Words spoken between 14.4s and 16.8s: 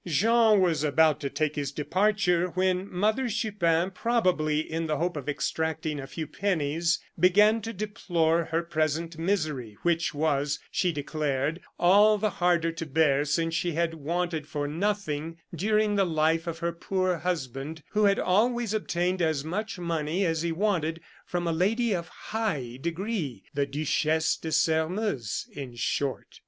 for nothing during the life of her